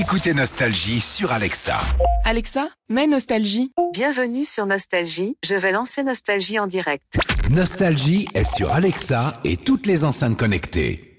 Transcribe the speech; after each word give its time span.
Écoutez 0.00 0.32
Nostalgie 0.32 1.00
sur 1.00 1.32
Alexa. 1.32 1.76
Alexa, 2.24 2.68
mets 2.88 3.08
Nostalgie. 3.08 3.72
Bienvenue 3.92 4.44
sur 4.44 4.64
Nostalgie, 4.64 5.36
je 5.44 5.56
vais 5.56 5.72
lancer 5.72 6.04
Nostalgie 6.04 6.60
en 6.60 6.68
direct. 6.68 7.02
Nostalgie 7.50 8.28
est 8.32 8.44
sur 8.44 8.70
Alexa 8.70 9.40
et 9.42 9.56
toutes 9.56 9.86
les 9.86 10.04
enceintes 10.04 10.36
connectées. 10.36 11.18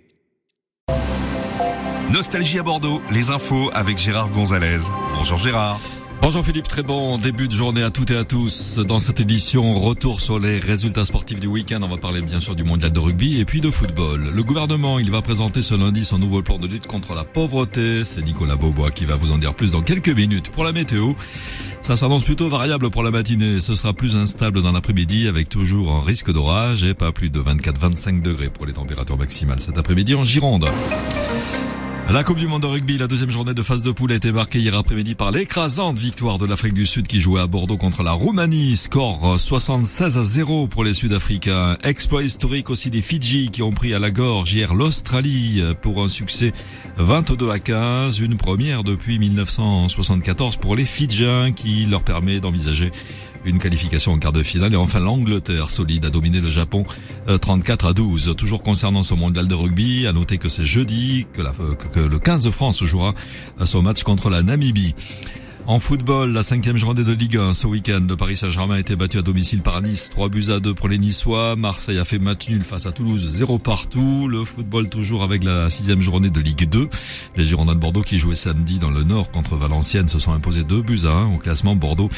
Nostalgie 2.14 2.60
à 2.60 2.64
Bordeaux, 2.64 3.02
les 3.12 3.32
infos 3.32 3.70
avec 3.74 3.98
Gérard 3.98 4.30
Gonzalez. 4.30 4.80
Bonjour 5.14 5.38
Gérard. 5.38 5.82
Bonjour 6.22 6.46
Philippe, 6.46 6.68
très 6.68 6.84
bon 6.84 7.18
début 7.18 7.48
de 7.48 7.54
journée 7.54 7.82
à 7.82 7.92
toutes 7.92 8.12
et 8.12 8.18
à 8.18 8.26
tous. 8.26 8.78
Dans 8.78 9.00
cette 9.00 9.22
édition, 9.22 9.80
retour 9.80 10.20
sur 10.20 10.38
les 10.38 10.60
résultats 10.60 11.06
sportifs 11.06 11.40
du 11.40 11.48
week-end. 11.48 11.80
On 11.82 11.88
va 11.88 11.96
parler 11.98 12.22
bien 12.22 12.42
sûr 12.42 12.56
du 12.56 12.64
mondial 12.64 12.92
de 12.92 13.00
rugby 13.00 13.40
et 13.40 13.46
puis 13.46 13.62
de 13.62 13.72
football. 13.72 14.30
Le 14.36 14.44
gouvernement, 14.44 15.00
il 15.00 15.10
va 15.12 15.22
présenter 15.22 15.62
ce 15.62 15.76
lundi 15.76 16.04
son 16.04 16.20
nouveau 16.20 16.44
plan 16.44 16.60
de 16.60 16.68
lutte 16.68 16.88
contre 16.88 17.16
la 17.16 17.24
pauvreté. 17.24 18.04
C'est 18.04 18.22
Nicolas 18.22 18.58
Beaubois 18.58 18.92
qui 18.92 19.06
va 19.06 19.16
vous 19.16 19.32
en 19.32 19.38
dire 19.38 19.56
plus 19.56 19.72
dans 19.72 19.82
quelques 19.82 20.10
minutes. 20.10 20.50
Pour 20.50 20.66
la 20.66 20.74
météo, 20.74 21.14
ça 21.82 21.96
s'annonce 21.96 22.26
plutôt 22.26 22.50
variable 22.50 22.90
pour 22.90 23.04
la 23.04 23.12
matinée. 23.12 23.62
Ce 23.62 23.74
sera 23.76 23.94
plus 23.94 24.18
instable 24.18 24.62
dans 24.62 24.74
l'après-midi 24.74 25.28
avec 25.28 25.48
toujours 25.48 25.94
un 25.94 26.04
risque 26.04 26.32
d'orage 26.34 26.84
et 26.84 26.94
pas 26.94 27.14
plus 27.14 27.30
de 27.30 27.40
24-25 27.40 28.22
degrés 28.22 28.50
pour 28.50 28.66
les 28.66 28.74
températures 28.74 29.18
maximales 29.18 29.62
cet 29.62 29.78
après-midi 29.78 30.16
en 30.16 30.26
Gironde. 30.26 30.70
La 32.12 32.24
Coupe 32.24 32.40
du 32.40 32.48
Monde 32.48 32.64
de 32.64 32.68
rugby, 32.68 32.98
la 32.98 33.06
deuxième 33.06 33.30
journée 33.30 33.54
de 33.54 33.62
phase 33.62 33.84
de 33.84 33.92
poule 33.92 34.12
a 34.12 34.16
été 34.16 34.32
marquée 34.32 34.58
hier 34.58 34.74
après-midi 34.74 35.14
par 35.14 35.30
l'écrasante 35.30 35.96
victoire 35.96 36.40
de 36.40 36.48
l'Afrique 36.48 36.74
du 36.74 36.88
Sud 36.88 37.06
qui 37.06 37.22
jouait 37.22 37.40
à 37.40 37.46
Bordeaux 37.46 37.78
contre 37.78 38.02
la 38.02 38.14
Roumanie. 38.14 38.76
Score 38.78 39.40
76 39.40 40.18
à 40.18 40.24
0 40.24 40.66
pour 40.66 40.84
les 40.84 40.96
Sud-Africains. 40.96 41.78
Exploit 41.84 42.24
historique 42.24 42.72
aussi 42.72 42.90
des 42.90 43.04
Fidji 43.04 43.52
qui 43.52 43.62
ont 43.62 43.72
pris 43.72 43.94
à 43.94 44.00
la 44.00 44.10
gorge 44.10 44.52
hier 44.52 44.74
l'Australie 44.74 45.62
pour 45.84 46.02
un 46.02 46.08
succès 46.08 46.52
22 46.98 47.52
à 47.52 47.60
15. 47.60 48.18
Une 48.18 48.38
première 48.38 48.84
depuis 48.84 49.20
1974 49.20 50.56
pour 50.56 50.76
les 50.76 50.86
Fidjiens 50.86 51.52
qui 51.52 51.86
leur 51.86 52.02
permet 52.02 52.40
d'envisager 52.40 52.92
une 53.46 53.60
qualification 53.60 54.14
en 54.14 54.20
quart 54.20 54.32
de 54.32 54.44
finale. 54.44 54.74
Et 54.74 54.78
enfin, 54.78 55.00
l'Angleterre, 55.00 55.72
solide, 55.72 56.06
a 56.06 56.10
dominé 56.10 56.42
le 56.42 56.50
Japon 56.50 56.86
34 57.42 57.86
euh, 57.86 57.90
à 57.90 57.94
12. 57.94 58.36
Toujours 58.38 58.64
concernant 58.64 59.04
ce 59.04 59.14
mondial 59.14 59.48
de 59.48 59.56
rugby, 59.56 60.08
à 60.08 60.14
noter 60.14 60.38
que 60.38 60.50
c'est 60.50 60.66
jeudi 60.66 61.28
que, 61.34 61.42
le 62.00 62.20
15 62.20 62.44
de 62.44 62.52
France 62.52 62.84
jouera 62.84 63.14
son 63.66 63.82
match 63.82 64.04
contre 64.04 64.30
la 64.30 64.42
Namibie. 64.42 64.96
En 65.68 65.80
football, 65.80 66.32
la 66.32 66.42
cinquième 66.42 66.78
journée 66.78 67.04
de 67.04 67.12
Ligue 67.12 67.38
1 67.38 67.54
ce 67.54 67.68
week-end, 67.68 68.02
le 68.08 68.16
Paris 68.16 68.38
Saint-Germain 68.38 68.76
a 68.76 68.80
été 68.80 68.96
battu 68.96 69.20
à 69.20 69.22
domicile 69.22 69.62
par 69.62 69.84
Nice, 69.84 70.10
3 70.10 70.30
buts 70.30 70.46
à 70.50 70.60
2 70.60 70.74
pour 70.74 70.90
les 70.90 70.98
Niçois. 70.98 71.56
Marseille 71.56 72.00
a 72.00 72.06
fait 72.06 72.18
match 72.18 72.50
nul 72.50 72.64
face 72.64 72.88
à 72.88 72.92
Toulouse, 72.92 73.24
0 73.28 73.60
partout. 73.60 74.28
Le 74.28 74.46
football 74.46 74.90
toujours 74.90 75.22
avec 75.22 75.44
la 75.44 75.70
sixième 75.70 76.02
journée 76.02 76.32
de 76.32 76.40
Ligue 76.40 76.68
2. 76.68 76.90
Les 77.36 77.46
Girondins 77.46 77.76
de 77.76 77.80
Bordeaux 77.80 78.02
qui 78.02 78.18
jouaient 78.18 78.34
samedi 78.34 78.80
dans 78.80 78.90
le 78.90 79.04
Nord 79.04 79.30
contre 79.30 79.58
Valenciennes 79.58 80.08
se 80.08 80.18
sont 80.18 80.34
imposés 80.34 80.64
2 80.64 80.82
buts 80.82 81.02
à 81.04 81.12
1 81.12 81.36
au 81.36 81.38
classement 81.38 81.76
Bordeaux. 81.76 82.10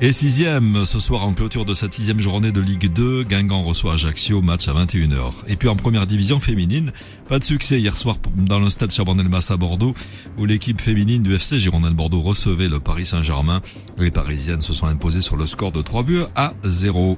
Et 0.00 0.12
sixième 0.12 0.84
ce 0.84 1.00
soir 1.00 1.24
en 1.24 1.32
clôture 1.32 1.64
de 1.64 1.74
cette 1.74 1.94
sixième 1.94 2.20
journée 2.20 2.52
de 2.52 2.60
Ligue 2.60 2.92
2, 2.92 3.24
Guingamp 3.24 3.64
reçoit 3.64 3.94
Ajaccio, 3.94 4.40
match 4.40 4.68
à 4.68 4.72
21h. 4.72 5.32
Et 5.48 5.56
puis 5.56 5.68
en 5.68 5.74
première 5.74 6.06
division 6.06 6.38
féminine, 6.38 6.92
pas 7.28 7.40
de 7.40 7.44
succès 7.44 7.80
hier 7.80 7.96
soir 7.96 8.18
dans 8.36 8.60
le 8.60 8.70
stade 8.70 8.92
Charbonnet-Mas 8.92 9.50
à 9.50 9.56
Bordeaux, 9.56 9.94
où 10.38 10.44
l'équipe 10.44 10.80
féminine 10.80 11.24
du 11.24 11.34
FC 11.34 11.58
Girondins 11.58 11.90
de 11.90 11.96
Bordeaux 11.96 12.22
recevait 12.22 12.68
le 12.68 12.78
Paris 12.78 12.99
Saint-Germain. 13.04 13.60
Les 13.98 14.10
Parisiennes 14.10 14.60
se 14.60 14.72
sont 14.72 14.86
imposées 14.86 15.20
sur 15.20 15.36
le 15.36 15.46
score 15.46 15.72
de 15.72 15.82
3 15.82 16.02
buts 16.02 16.24
à 16.34 16.54
0. 16.64 17.16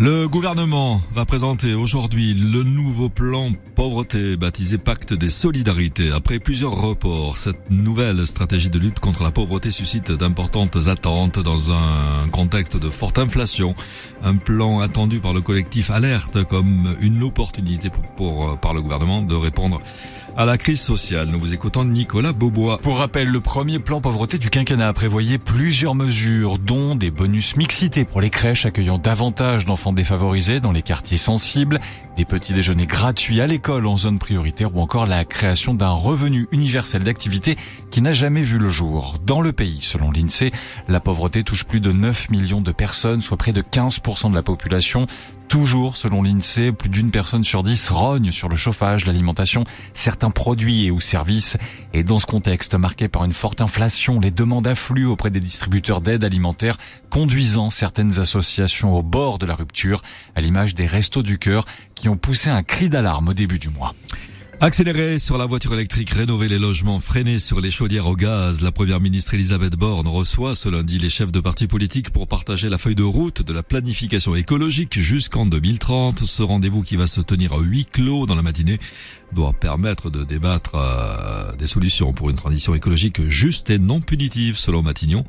Le 0.00 0.28
gouvernement 0.28 1.00
va 1.12 1.24
présenter 1.24 1.74
aujourd'hui 1.74 2.32
le 2.32 2.62
nouveau 2.62 3.08
plan 3.08 3.50
pauvreté 3.74 4.36
baptisé 4.36 4.78
Pacte 4.78 5.12
des 5.12 5.28
solidarités. 5.28 6.12
Après 6.12 6.38
plusieurs 6.38 6.80
reports, 6.80 7.36
cette 7.36 7.68
nouvelle 7.68 8.24
stratégie 8.24 8.70
de 8.70 8.78
lutte 8.78 9.00
contre 9.00 9.24
la 9.24 9.32
pauvreté 9.32 9.72
suscite 9.72 10.12
d'importantes 10.12 10.86
attentes 10.86 11.40
dans 11.40 11.72
un 11.72 12.28
contexte 12.30 12.76
de 12.76 12.90
forte 12.90 13.18
inflation. 13.18 13.74
Un 14.22 14.36
plan 14.36 14.78
attendu 14.78 15.18
par 15.18 15.34
le 15.34 15.40
collectif 15.40 15.90
Alerte 15.90 16.44
comme 16.44 16.96
une 17.00 17.24
opportunité 17.24 17.90
pour, 17.90 18.04
pour 18.14 18.60
par 18.60 18.74
le 18.74 18.82
gouvernement 18.82 19.20
de 19.20 19.34
répondre 19.34 19.80
à 20.38 20.44
la 20.44 20.56
crise 20.56 20.80
sociale. 20.80 21.26
Nous 21.26 21.40
vous 21.40 21.52
écoutons 21.52 21.84
Nicolas 21.84 22.32
Beaubois. 22.32 22.78
Pour 22.78 22.98
rappel, 22.98 23.26
le 23.26 23.40
premier 23.40 23.80
plan 23.80 24.00
pauvreté 24.00 24.38
du 24.38 24.50
quinquennat 24.50 24.92
prévoyait 24.92 25.36
plusieurs 25.36 25.96
mesures, 25.96 26.60
dont 26.60 26.94
des 26.94 27.10
bonus 27.10 27.56
mixité 27.56 28.04
pour 28.04 28.20
les 28.20 28.30
crèches 28.30 28.64
accueillant 28.64 28.98
davantage 28.98 29.64
d'enfants 29.64 29.92
défavorisés 29.92 30.60
dans 30.60 30.70
les 30.70 30.82
quartiers 30.82 31.18
sensibles, 31.18 31.80
des 32.16 32.24
petits 32.24 32.52
déjeuners 32.52 32.86
gratuits 32.86 33.40
à 33.40 33.48
l'école 33.48 33.84
en 33.88 33.96
zone 33.96 34.20
prioritaire 34.20 34.76
ou 34.76 34.80
encore 34.80 35.06
la 35.06 35.24
création 35.24 35.74
d'un 35.74 35.90
revenu 35.90 36.46
universel 36.52 37.02
d'activité 37.02 37.56
qui 37.90 38.00
n'a 38.00 38.12
jamais 38.12 38.42
vu 38.42 38.58
le 38.58 38.68
jour. 38.68 39.16
Dans 39.26 39.40
le 39.40 39.52
pays, 39.52 39.80
selon 39.80 40.12
l'INSEE, 40.12 40.52
la 40.86 41.00
pauvreté 41.00 41.42
touche 41.42 41.64
plus 41.64 41.80
de 41.80 41.90
9 41.90 42.30
millions 42.30 42.60
de 42.60 42.70
personnes, 42.70 43.20
soit 43.20 43.36
près 43.36 43.52
de 43.52 43.60
15% 43.60 44.30
de 44.30 44.36
la 44.36 44.44
population. 44.44 45.06
Toujours, 45.48 45.96
selon 45.96 46.22
l'INSEE, 46.22 46.72
plus 46.72 46.90
d'une 46.90 47.10
personne 47.10 47.42
sur 47.42 47.62
dix 47.62 47.88
rogne 47.88 48.30
sur 48.32 48.50
le 48.50 48.56
chauffage, 48.56 49.06
l'alimentation, 49.06 49.64
certains 49.94 50.30
produits 50.30 50.84
et 50.84 50.90
ou 50.90 51.00
services. 51.00 51.56
Et 51.94 52.02
dans 52.02 52.18
ce 52.18 52.26
contexte 52.26 52.74
marqué 52.74 53.08
par 53.08 53.24
une 53.24 53.32
forte 53.32 53.62
inflation, 53.62 54.20
les 54.20 54.30
demandes 54.30 54.66
affluent 54.66 55.06
auprès 55.06 55.30
des 55.30 55.40
distributeurs 55.40 56.02
d'aide 56.02 56.22
alimentaire, 56.22 56.76
conduisant 57.08 57.70
certaines 57.70 58.20
associations 58.20 58.94
au 58.94 59.02
bord 59.02 59.38
de 59.38 59.46
la 59.46 59.54
rupture, 59.54 60.02
à 60.36 60.42
l'image 60.42 60.74
des 60.74 60.84
Restos 60.84 61.22
du 61.22 61.38
Cœur, 61.38 61.64
qui 61.94 62.10
ont 62.10 62.18
poussé 62.18 62.50
un 62.50 62.62
cri 62.62 62.90
d'alarme 62.90 63.28
au 63.28 63.34
début 63.34 63.58
du 63.58 63.70
mois. 63.70 63.94
Accélérer 64.60 65.20
sur 65.20 65.38
la 65.38 65.46
voiture 65.46 65.72
électrique, 65.72 66.10
rénover 66.10 66.48
les 66.48 66.58
logements, 66.58 66.98
freiner 66.98 67.38
sur 67.38 67.60
les 67.60 67.70
chaudières 67.70 68.08
au 68.08 68.16
gaz. 68.16 68.60
La 68.60 68.72
première 68.72 69.00
ministre 69.00 69.34
Elisabeth 69.34 69.76
Borne 69.76 70.08
reçoit 70.08 70.56
ce 70.56 70.68
lundi 70.68 70.98
les 70.98 71.10
chefs 71.10 71.30
de 71.30 71.38
partis 71.38 71.68
politiques 71.68 72.10
pour 72.10 72.26
partager 72.26 72.68
la 72.68 72.76
feuille 72.76 72.96
de 72.96 73.04
route 73.04 73.40
de 73.40 73.52
la 73.52 73.62
planification 73.62 74.34
écologique 74.34 74.98
jusqu'en 74.98 75.46
2030. 75.46 76.24
Ce 76.24 76.42
rendez-vous 76.42 76.82
qui 76.82 76.96
va 76.96 77.06
se 77.06 77.20
tenir 77.20 77.52
à 77.52 77.60
huis 77.60 77.86
clos 77.86 78.26
dans 78.26 78.34
la 78.34 78.42
matinée 78.42 78.80
doit 79.32 79.52
permettre 79.52 80.10
de 80.10 80.24
débattre 80.24 80.74
euh, 80.74 81.54
des 81.56 81.66
solutions 81.66 82.12
pour 82.12 82.30
une 82.30 82.36
transition 82.36 82.74
écologique 82.74 83.28
juste 83.28 83.70
et 83.70 83.78
non 83.78 84.00
punitive 84.00 84.56
selon 84.56 84.82
Matignon. 84.82 85.24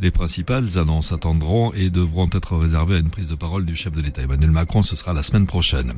Les 0.00 0.10
principales 0.10 0.76
annonces 0.76 1.12
attendront 1.12 1.72
et 1.72 1.90
devront 1.90 2.28
être 2.32 2.56
réservées 2.56 2.96
à 2.96 2.98
une 2.98 3.10
prise 3.10 3.28
de 3.28 3.34
parole 3.34 3.64
du 3.64 3.76
chef 3.76 3.92
de 3.92 4.00
l'État. 4.00 4.22
Emmanuel 4.22 4.50
Macron, 4.50 4.82
ce 4.82 4.96
sera 4.96 5.12
la 5.12 5.22
semaine 5.22 5.46
prochaine. 5.46 5.94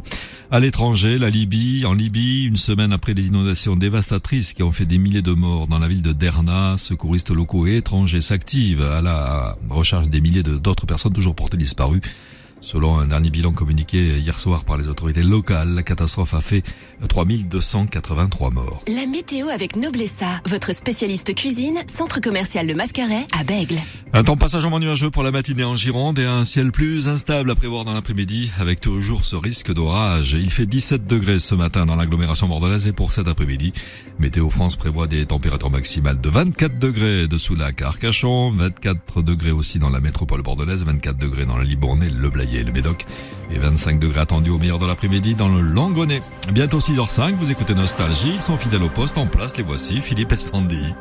À 0.50 0.60
l'étranger, 0.60 1.18
la 1.18 1.30
Libye, 1.30 1.84
en 1.86 1.94
Libye, 1.94 2.44
une 2.44 2.56
après 2.78 3.14
les 3.14 3.28
inondations 3.28 3.76
dévastatrices 3.76 4.52
qui 4.52 4.62
ont 4.62 4.70
fait 4.70 4.84
des 4.84 4.98
milliers 4.98 5.22
de 5.22 5.32
morts 5.32 5.66
dans 5.66 5.78
la 5.78 5.88
ville 5.88 6.02
de 6.02 6.12
Derna, 6.12 6.76
secouristes 6.76 7.30
locaux 7.30 7.66
et 7.66 7.76
étrangers 7.76 8.20
s'activent 8.20 8.82
à 8.82 9.00
la 9.00 9.56
recherche 9.70 10.08
des 10.08 10.20
milliers 10.20 10.42
d'autres 10.42 10.86
personnes 10.86 11.12
toujours 11.12 11.34
portées 11.34 11.56
disparues. 11.56 12.02
Selon 12.66 12.98
un 12.98 13.06
dernier 13.06 13.30
bilan 13.30 13.52
communiqué 13.52 14.18
hier 14.18 14.40
soir 14.40 14.64
par 14.64 14.76
les 14.76 14.88
autorités 14.88 15.22
locales, 15.22 15.68
la 15.68 15.84
catastrophe 15.84 16.34
a 16.34 16.40
fait 16.40 16.64
3283 17.08 18.50
morts. 18.50 18.82
La 18.88 19.06
météo 19.06 19.46
avec 19.50 19.76
Noblessa, 19.76 20.40
votre 20.46 20.74
spécialiste 20.74 21.32
cuisine, 21.36 21.84
centre 21.86 22.20
commercial 22.20 22.66
Le 22.66 22.74
Mascaret 22.74 23.24
à 23.38 23.44
Bègle. 23.44 23.76
Un 24.12 24.24
temps 24.24 24.36
passagement 24.36 24.80
nuageux 24.80 25.10
pour 25.10 25.22
la 25.22 25.30
matinée 25.30 25.62
en 25.62 25.76
Gironde 25.76 26.18
et 26.18 26.24
un 26.24 26.42
ciel 26.42 26.72
plus 26.72 27.06
instable 27.06 27.52
à 27.52 27.54
prévoir 27.54 27.84
dans 27.84 27.94
l'après-midi 27.94 28.50
avec 28.58 28.80
toujours 28.80 29.24
ce 29.24 29.36
risque 29.36 29.72
d'orage. 29.72 30.32
Il 30.32 30.50
fait 30.50 30.66
17 30.66 31.06
degrés 31.06 31.38
ce 31.38 31.54
matin 31.54 31.86
dans 31.86 31.94
l'agglomération 31.94 32.48
bordelaise 32.48 32.88
et 32.88 32.92
pour 32.92 33.12
cet 33.12 33.28
après-midi, 33.28 33.74
Météo 34.18 34.50
France 34.50 34.74
prévoit 34.74 35.06
des 35.06 35.24
températures 35.24 35.70
maximales 35.70 36.20
de 36.20 36.28
24 36.30 36.80
degrés 36.80 37.28
dessous 37.28 37.54
la 37.54 37.70
Carcachon, 37.70 38.50
24 38.50 39.22
degrés 39.22 39.52
aussi 39.52 39.78
dans 39.78 39.90
la 39.90 40.00
métropole 40.00 40.42
bordelaise, 40.42 40.84
24 40.84 41.16
degrés 41.16 41.46
dans 41.46 41.58
la 41.58 41.64
Libournais, 41.64 42.10
le 42.10 42.28
Blayais 42.28 42.55
et 42.58 42.64
le 42.64 42.72
Médoc 42.72 43.06
et 43.50 43.58
25 43.58 43.98
degrés 43.98 44.20
attendus 44.20 44.50
au 44.50 44.58
meilleur 44.58 44.78
de 44.78 44.86
l'après-midi 44.86 45.34
dans 45.34 45.48
le 45.48 45.60
Langonnet. 45.60 46.22
Bientôt 46.52 46.78
6h05, 46.78 47.34
vous 47.36 47.50
écoutez 47.50 47.74
Nostalgie, 47.74 48.32
ils 48.34 48.42
sont 48.42 48.56
fidèles 48.56 48.82
au 48.82 48.88
poste 48.88 49.18
en 49.18 49.26
place, 49.26 49.56
les 49.56 49.62
voici, 49.62 50.00
Philippe 50.00 50.32
et 50.32 50.38
Sandy. 50.38 50.94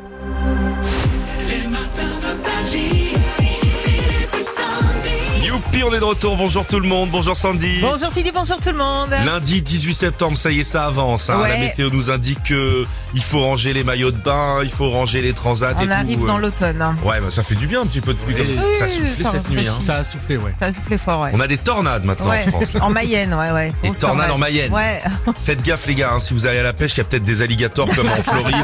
On 5.84 5.92
est 5.94 6.00
de 6.00 6.04
retour. 6.04 6.36
Bonjour 6.36 6.66
tout 6.66 6.80
le 6.80 6.88
monde. 6.88 7.10
Bonjour 7.10 7.36
Sandy. 7.36 7.78
Bonjour 7.80 8.12
Philippe, 8.12 8.34
bonjour 8.34 8.58
tout 8.58 8.70
le 8.70 8.76
monde. 8.78 9.10
Lundi 9.24 9.62
18 9.62 9.94
septembre, 9.94 10.36
ça 10.36 10.50
y 10.50 10.60
est, 10.60 10.64
ça 10.64 10.84
avance. 10.86 11.30
Hein. 11.30 11.40
Ouais. 11.40 11.48
La 11.50 11.56
météo 11.58 11.90
nous 11.92 12.10
indique 12.10 12.42
que 12.44 12.84
il 13.14 13.22
faut 13.22 13.40
ranger 13.40 13.72
les 13.72 13.84
maillots 13.84 14.10
de 14.10 14.16
bain, 14.16 14.60
il 14.64 14.70
faut 14.70 14.90
ranger 14.90 15.20
les 15.22 15.32
transats 15.32 15.72
et 15.72 15.74
On 15.78 15.84
tout. 15.86 15.92
arrive 15.92 16.24
dans 16.26 16.38
l'automne. 16.38 16.82
hein. 16.82 16.96
Ouais, 17.04 17.20
bah, 17.20 17.28
ça 17.30 17.42
fait 17.42 17.54
du 17.54 17.66
bien 17.66 17.82
un 17.82 17.86
petit 17.86 18.00
peu 18.00 18.14
de 18.14 18.18
pluie. 18.18 18.34
comme 18.34 18.46
ça. 18.78 18.78
ça 18.78 18.84
a 18.84 18.88
soufflé 18.88 19.24
ça 19.24 19.30
cette 19.32 19.50
nuit. 19.50 19.68
Hein. 19.68 19.74
Ça 19.80 19.96
a 19.96 20.04
soufflé, 20.04 20.36
ouais. 20.38 20.54
Ça 20.58 20.66
a 20.66 20.72
soufflé 20.72 20.98
fort, 20.98 21.20
ouais. 21.20 21.30
On 21.34 21.40
a 21.40 21.46
des 21.46 21.58
tornades 21.58 22.04
maintenant 22.04 22.30
Ouais, 22.30 22.44
en 22.46 22.50
France. 22.50 22.72
Là. 22.74 22.84
en 22.84 22.90
Mayenne, 22.90 23.34
ouais, 23.34 23.50
ouais. 23.52 23.72
Des 23.82 23.90
tornades 23.92 24.00
tornade. 24.00 24.30
en 24.32 24.38
Mayenne. 24.38 24.72
Ouais. 24.72 25.00
Faites 25.44 25.62
gaffe 25.62 25.86
les 25.86 25.94
gars, 25.94 26.10
hein, 26.14 26.20
si 26.20 26.34
vous 26.34 26.46
allez 26.46 26.58
à 26.58 26.62
la 26.64 26.72
pêche, 26.72 26.94
il 26.94 26.98
y 26.98 27.00
a 27.02 27.04
peut-être 27.04 27.22
des 27.22 27.42
alligators 27.42 27.88
comme 27.94 28.08
en 28.08 28.22
Floride. 28.22 28.56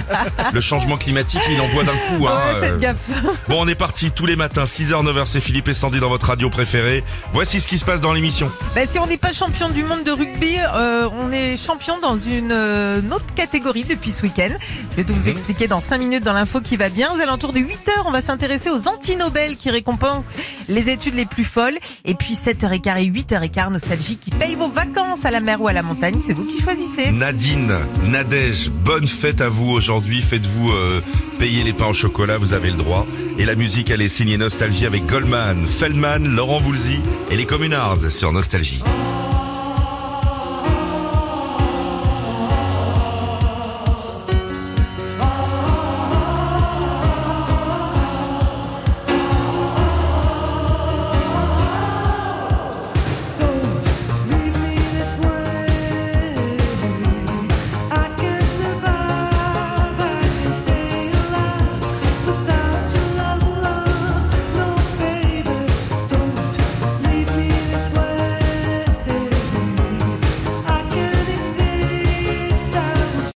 Le 0.53 0.61
changement 0.61 0.97
climatique, 0.97 1.41
il 1.51 1.61
envoie 1.61 1.85
d'un 1.85 1.93
coup. 1.93 2.27
Hein, 2.27 2.39
Ouais, 2.55 2.61
faites 2.61 2.73
euh. 2.73 2.79
gaffe. 2.79 3.09
Bon, 3.49 3.63
on 3.63 3.69
est 3.69 3.75
parti 3.75 4.11
tous 4.11 4.27
les 4.27 4.37
matins, 4.37 4.65
6h, 4.65 5.05
9h, 5.05 5.27
c'est 5.27 5.41
Philippe 5.41 5.69
et 5.69 5.75
Sandy 5.75 6.01
dans 6.01 6.09
votre 6.09 6.27
radio 6.27 6.51
préférée. 6.51 7.02
Voici 7.33 7.61
ce 7.61 7.69
qui 7.69 7.79
se 7.79 7.85
passe 7.85 8.01
dans 8.01 8.13
l'émission. 8.13 8.51
Bah, 8.75 8.83
si 8.87 8.99
on 8.99 9.07
n'est 9.07 9.17
pas 9.17 9.33
champion 9.33 9.69
du 9.69 9.85
monde 9.85 10.05
de 10.05 10.11
rugby, 10.11 10.57
euh, 10.75 11.09
on 11.21 11.33
est 11.33 11.57
champion 11.57 11.99
dans 11.99 12.17
une 12.17 12.53
euh, 12.53 13.01
autre 13.11 13.35
catégorie 13.35 13.85
depuis 13.85 14.13
ce 14.13 14.23
week-end. 14.23 14.51
Je 14.91 14.97
vais 14.97 15.05
tout 15.05 15.15
vous 15.15 15.29
expliquer 15.29 15.67
dans 15.69 15.81
5 15.81 15.99
minutes 15.99 16.25
dans 16.25 16.33
l'info 16.33 16.61
qui 16.61 16.77
va 16.77 16.89
bien. 16.89 17.13
Aux 17.15 17.21
alentours 17.21 17.53
de 17.53 17.61
8 17.61 17.89
heures, 17.89 18.05
on 18.07 18.11
va 18.11 18.23
s'intéresser 18.23 18.71
aux 18.71 18.89
anti-Nobel 18.89 19.57
qui 19.57 19.71
récompensent 19.71 20.35
les 20.69 20.91
études 20.91 21.15
les 21.15 21.27
plus 21.27 21.45
folles. 21.45 21.79
Et 22.05 22.15
puis 22.15 22.35
7h15 22.35 22.99
et 22.99 23.11
8h15, 23.11 23.73
Nostalgie 23.73 24.17
qui 24.17 24.31
paye 24.31 24.55
vos 24.55 24.69
vacances 24.69 25.25
à 25.25 25.31
la 25.31 25.41
mer 25.41 25.61
ou 25.61 25.69
à 25.69 25.73
la 25.73 25.83
montagne. 25.83 26.17
C'est 26.25 26.35
vous 26.35 26.45
qui 26.45 26.61
choisissez. 26.61 27.11
Nadine, 27.11 27.73
Nadège, 28.05 28.71
bonne 28.71 29.09
fête 29.09 29.41
à 29.41 29.49
vous 29.49 29.71
aujourd'hui. 29.71 30.23
Faites-vous 30.23 30.71
euh, 30.71 31.01
payer 31.39 31.63
les 31.63 31.73
pains 31.73 31.87
au 31.87 31.95
chocolat, 31.95 32.39
vous 32.39 32.53
avez 32.53 32.71
le 32.71 32.77
droit. 32.77 33.07
Et 33.39 33.45
la 33.45 33.55
musique, 33.55 33.91
elle 33.91 34.03
est 34.03 34.09
signée 34.09 34.37
Nostalgie 34.37 34.87
avec 34.87 35.07
Goldman, 35.07 35.67
Feldman, 35.67 36.35
Laurent 36.35 36.59
Voulzy 36.59 36.92
et 37.31 37.37
les 37.37 37.47
Communards 37.47 38.11
sur 38.11 38.33
Nostalgie. 38.33 38.83